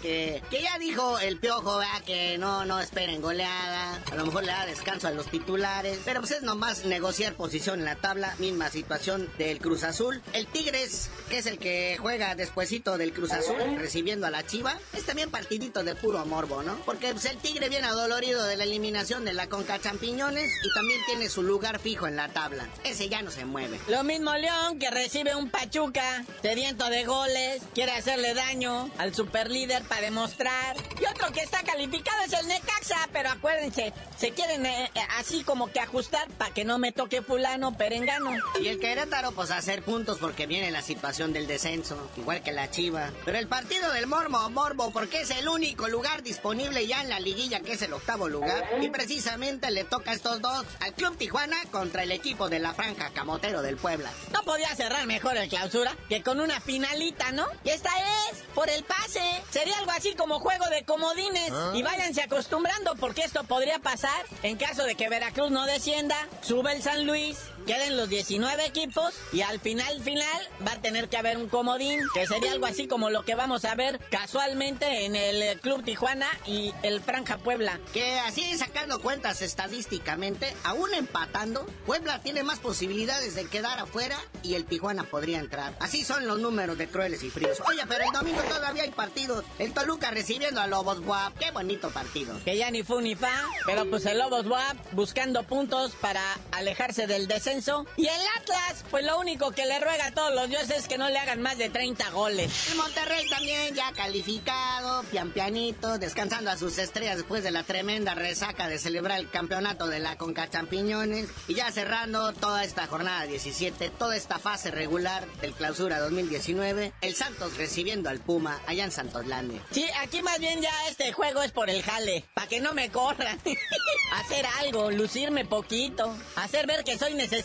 Que, 0.01 0.43
ya 0.51 0.79
dijo 0.79 1.19
el 1.19 1.39
piojo. 1.39 1.81
Que 2.07 2.39
no, 2.39 2.65
no 2.65 2.81
esperen 2.81 3.21
goleada. 3.21 4.03
A 4.11 4.15
lo 4.15 4.27
mejor 4.27 4.45
le 4.45 4.53
da 4.53 4.67
descanso 4.67 5.09
a 5.09 5.11
los 5.11 5.27
titulares. 5.27 5.99
Pero 6.05 6.21
pues 6.21 6.33
es 6.33 6.43
nomás 6.43 6.85
negociar 6.85 7.35
posición 7.35 7.81
en 7.81 7.85
la 7.85 7.97
tabla. 7.97 8.35
Misma 8.39 8.71
situación 8.71 9.31
del 9.39 9.59
Cruz 9.59 9.83
Azul. 9.83 10.23
El 10.33 10.47
Tigres, 10.47 11.11
que 11.29 11.39
es 11.39 11.47
el 11.47 11.59
que 11.59 11.97
juega 12.01 12.35
despuesito 12.35 12.97
del 12.99 13.13
Cruz 13.13 13.33
Azul, 13.33 13.57
recibiendo 13.79 14.27
a 14.27 14.31
la 14.31 14.47
Chiva, 14.47 14.79
es 14.93 15.05
también 15.05 15.31
partidito 15.31 15.83
de 15.83 15.95
puro 15.95 16.25
morbo, 16.27 16.63
¿no? 16.63 16.77
Porque 16.85 17.13
pues, 17.13 17.25
el 17.27 17.39
Tigre 17.39 17.69
viene 17.69 17.87
adolorido 17.87 18.45
de 18.45 18.57
la 18.57 18.65
eliminación 18.65 19.25
de 19.25 19.33
la 19.33 19.49
Conca 19.49 19.81
Champiñones 19.81 20.51
y 20.65 20.73
también 20.75 21.01
tiene 21.07 21.29
su 21.29 21.43
lugar 21.43 21.81
fijo 21.81 22.07
en 22.07 22.17
la 22.17 22.29
tabla. 22.29 22.69
Ese 22.85 23.09
ya 23.09 23.23
no 23.23 23.31
se 23.31 23.45
mueve. 23.45 23.79
Lo 23.89 24.05
mismo 24.05 24.35
León, 24.35 24.79
que 24.79 24.91
recibe 24.91 25.35
un 25.35 25.51
Pachuca, 25.51 26.25
sediento 26.43 26.89
de 26.89 27.05
goles, 27.05 27.63
quiere 27.75 27.93
hacerle 27.93 28.35
daño 28.35 28.91
al 28.99 29.15
superlíder 29.41 29.83
para 29.85 30.03
demostrar. 30.03 30.77
Y 31.01 31.07
otro 31.07 31.33
que 31.33 31.41
está 31.41 31.63
calificado 31.63 32.23
es 32.27 32.33
el 32.33 32.47
Necaxa, 32.47 33.09
pero 33.13 33.31
acuérdense, 33.31 33.93
se 34.19 34.33
quieren 34.33 34.67
eh, 34.67 34.91
eh, 34.95 35.01
así 35.19 35.43
como 35.45 35.71
que 35.71 35.81
ajustar 35.81 36.29
para 36.33 36.53
que 36.53 36.65
no 36.65 36.79
me 36.79 36.93
toque 36.93 37.23
fulano 37.23 37.77
perengano. 37.77 38.33
Y 38.61 38.69
el 38.69 38.79
Querétaro, 38.79 39.33
pues 39.33 39.51
a 39.51 39.57
hacer 39.57 39.83
puntos 39.83 40.19
porque 40.19 40.47
viene 40.47 40.71
la 40.71 40.83
situación 40.83 41.33
del 41.33 41.47
descenso, 41.47 42.11
igual 42.17 42.43
que 42.43 42.53
la 42.53 42.71
Chiva. 42.71 43.11
Pero 43.25 43.39
el 43.39 43.49
partido 43.49 43.91
del 43.93 44.07
Morbo, 44.07 44.51
Morbo, 44.51 44.91
porque 44.91 45.23
es 45.23 45.31
el 45.31 45.49
único 45.49 45.89
lugar 45.89 46.23
disponible 46.23 46.87
ya 46.87 47.01
en 47.01 47.09
la 47.09 47.21
liguilla, 47.21 47.61
que 47.61 47.73
es 47.73 47.83
el 47.83 47.95
octavo 47.95 48.29
lugar. 48.29 48.69
Y 48.83 48.91
precisamente 48.91 49.71
le 49.71 49.85
toca 49.85 50.11
a 50.11 50.15
estos 50.15 50.43
dos, 50.43 50.67
al 50.81 50.93
Club 50.93 51.17
Tijuana 51.17 51.57
contra 51.71 52.03
el 52.03 52.13
equipo 52.13 52.51
de 52.51 52.59
la 52.59 52.75
Franja 52.75 53.11
Camotero 53.11 53.63
del 53.63 53.77
Puebla. 53.77 54.11
No 54.33 54.43
podía 54.43 54.75
cerrar 54.75 55.07
mejor 55.07 55.39
el 55.39 55.49
clausura 55.49 55.97
que 56.09 56.23
con 56.23 56.41
una 56.41 56.61
finalita, 56.61 57.33
¿no? 57.33 57.47
Y 57.65 57.71
esta 57.71 57.91
es 58.31 58.43
por 58.55 58.69
el 58.69 58.85
pase. 58.85 59.30
Sería 59.51 59.79
algo 59.79 59.91
así 59.93 60.15
como 60.15 60.41
juego 60.41 60.67
de 60.67 60.85
comodines. 60.85 61.53
Y 61.75 61.83
váyanse 61.83 62.23
acostumbrando 62.23 62.95
porque 62.97 63.23
esto 63.23 63.45
podría 63.45 63.79
pasar 63.79 64.25
en 64.43 64.57
caso 64.57 64.85
de 64.85 64.95
que 64.95 65.09
Veracruz 65.09 65.51
no 65.51 65.67
descienda, 65.67 66.17
sube 66.41 66.73
el 66.73 66.83
San 66.83 67.07
Luis, 67.07 67.39
queden 67.67 67.97
los 67.97 68.09
19 68.09 68.67
equipos 68.67 69.15
y 69.33 69.43
al 69.43 69.61
final, 69.61 70.01
final, 70.03 70.49
va 70.67 70.73
a 70.73 70.81
tener 70.81 71.09
que 71.09 71.17
haber 71.17 71.37
un 71.37 71.49
comodín, 71.49 72.01
que 72.15 72.27
sería 72.27 72.53
algo 72.53 72.67
así 72.67 72.87
como 72.87 73.11
lo 73.11 73.25
que 73.25 73.35
vamos 73.35 73.65
a 73.65 73.75
ver 73.75 74.01
casualmente 74.11 75.05
en 75.05 75.17
el 75.17 75.61
Club 75.61 75.85
Tijuana 75.85 76.29
y 76.47 76.73
el 76.83 77.01
Franja 77.01 77.39
Puebla. 77.39 77.79
Que 77.93 78.19
así 78.21 78.57
sacando 78.57 79.01
cuentas 79.01 79.43
estadísticamente, 79.43 80.55
aún 80.65 80.93
empatando, 80.95 81.67
Puebla 81.87 82.21
tiene 82.21 82.43
más 82.43 82.59
posibilidades 82.59 83.35
de 83.35 83.47
quedar 83.47 83.79
afuera 83.79 84.19
y 84.43 84.55
el 84.55 84.65
Tijuana 84.65 85.05
podría 85.05 85.39
entrar. 85.39 85.77
Así 85.81 86.05
son 86.05 86.27
los 86.27 86.39
números 86.39 86.79
de 86.79 86.89
crueles 86.89 87.23
y 87.23 87.31
fríos. 87.31 87.63
Oye, 87.69 87.83
pero 87.89 88.05
el 88.05 88.13
domingo 88.13 88.41
todavía 88.43 88.85
hay 88.85 88.91
partidos. 88.91 89.45
El 89.59 89.73
Toluca 89.73 90.11
recibiendo 90.11 90.61
a 90.61 90.67
Lobos 90.67 91.01
Guap. 91.01 91.37
Qué 91.39 91.51
bonito 91.51 91.91
partido. 91.91 92.39
Que 92.45 92.57
ya 92.57 92.71
ni 92.71 92.83
fu 92.83 93.01
ni 93.01 93.15
fa, 93.15 93.33
pero 93.67 93.89
pues 93.89 94.07
el 94.07 94.19
Lobos 94.19 94.47
Guap 94.47 94.77
buscando 94.93 95.43
puntos 95.45 95.93
para 96.01 96.23
alejarse 96.53 97.07
del 97.07 97.29
descenso. 97.29 97.50
Y 97.97 98.07
el 98.07 98.21
Atlas, 98.39 98.85
pues 98.93 99.05
lo 99.05 99.19
único 99.19 99.51
que 99.51 99.67
le 99.67 99.81
ruega 99.81 100.07
a 100.07 100.11
todos 100.13 100.33
los 100.33 100.49
dioses 100.49 100.71
es 100.71 100.89
que 100.89 100.99
no 100.99 101.09
le 101.09 101.19
hagan 101.19 101.43
más 101.43 101.59
de 101.59 101.69
30 101.69 102.11
goles. 102.11 102.71
El 102.71 102.77
Monterrey 102.77 103.29
también 103.29 103.75
ya 103.75 103.91
calificado, 103.93 105.03
pian 105.11 105.33
pianito, 105.33 105.99
descansando 105.99 106.51
a 106.51 106.57
sus 106.57 106.79
estrellas 106.79 107.17
después 107.17 107.43
de 107.43 107.51
la 107.51 107.65
tremenda 107.65 108.15
resaca 108.15 108.69
de 108.69 108.79
celebrar 108.79 109.19
el 109.19 109.29
campeonato 109.31 109.89
de 109.89 109.99
la 109.99 110.17
Conca 110.17 110.49
Champiñones. 110.49 111.29
Y 111.49 111.55
ya 111.55 111.73
cerrando 111.73 112.33
toda 112.35 112.63
esta 112.63 112.87
jornada 112.87 113.25
17, 113.25 113.91
toda 113.91 114.15
esta 114.15 114.39
fase 114.39 114.71
regular 114.71 115.27
del 115.41 115.53
clausura 115.53 115.99
2019, 115.99 116.93
el 117.01 117.15
Santos 117.17 117.57
recibiendo 117.57 118.11
al 118.11 118.21
Puma 118.21 118.61
allá 118.69 118.85
en 118.85 118.93
Santoslandia. 118.93 119.61
Sí, 119.73 119.87
aquí 120.01 120.23
más 120.23 120.39
bien 120.39 120.63
ya 120.63 120.71
este 120.89 121.13
juego 121.13 121.43
es 121.43 121.51
por 121.51 121.69
el 121.69 121.83
jale, 121.83 122.25
para 122.33 122.47
que 122.47 122.61
no 122.61 122.75
me 122.75 122.91
corran. 122.91 123.41
hacer 124.13 124.47
algo, 124.61 124.93
lucirme 124.93 125.45
poquito, 125.45 126.17
hacer 126.37 126.69
ver 126.69 126.85
que 126.85 126.97
soy 126.97 127.15
necesario. 127.15 127.40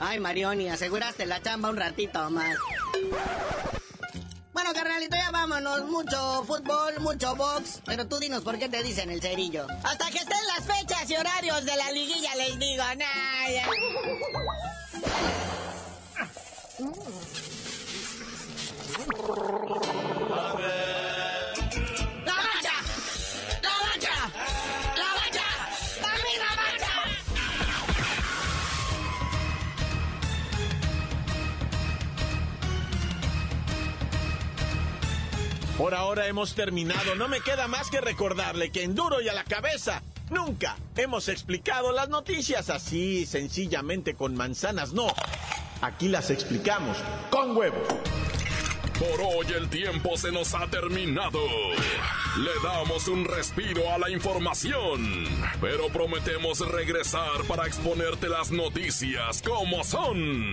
Ay, 0.00 0.18
Marioni, 0.20 0.68
aseguraste 0.68 1.26
la 1.26 1.40
chamba 1.42 1.70
un 1.70 1.76
ratito 1.76 2.30
más. 2.30 2.56
Bueno, 4.52 4.72
carnalito, 4.74 5.16
ya 5.16 5.30
vámonos. 5.30 5.84
Mucho 5.86 6.44
fútbol, 6.44 6.98
mucho 7.00 7.36
box. 7.36 7.80
Pero 7.86 8.08
tú 8.08 8.18
dinos 8.18 8.42
por 8.42 8.58
qué 8.58 8.68
te 8.68 8.82
dicen 8.82 9.10
el 9.10 9.22
cerillo. 9.22 9.66
Hasta 9.84 10.10
que 10.10 10.18
estén 10.18 10.46
las 10.56 10.66
fechas 10.66 11.08
y 11.08 11.16
horarios 11.16 11.64
de 11.64 11.76
la 11.76 11.92
liguilla 11.92 12.34
les 12.34 12.58
digo, 12.58 12.82
nada. 12.96 13.68
Por 35.88 35.94
ahora 35.94 36.26
hemos 36.26 36.54
terminado. 36.54 37.14
No 37.14 37.28
me 37.28 37.40
queda 37.40 37.66
más 37.66 37.88
que 37.88 38.02
recordarle 38.02 38.70
que 38.70 38.82
en 38.82 38.94
duro 38.94 39.22
y 39.22 39.28
a 39.30 39.32
la 39.32 39.44
cabeza 39.44 40.02
nunca 40.28 40.76
hemos 40.94 41.28
explicado 41.28 41.92
las 41.92 42.10
noticias 42.10 42.68
así, 42.68 43.24
sencillamente 43.24 44.12
con 44.12 44.36
manzanas. 44.36 44.92
No. 44.92 45.06
Aquí 45.80 46.08
las 46.08 46.28
explicamos 46.28 46.98
con 47.30 47.56
huevos. 47.56 47.88
Por 48.98 49.18
hoy 49.22 49.46
el 49.56 49.70
tiempo 49.70 50.18
se 50.18 50.30
nos 50.30 50.52
ha 50.52 50.66
terminado. 50.66 51.40
Le 52.36 52.50
damos 52.62 53.08
un 53.08 53.24
respiro 53.24 53.90
a 53.90 53.96
la 53.96 54.10
información, 54.10 55.24
pero 55.58 55.88
prometemos 55.88 56.60
regresar 56.70 57.44
para 57.48 57.66
exponerte 57.66 58.28
las 58.28 58.50
noticias 58.50 59.40
como 59.40 59.82
son. 59.84 60.52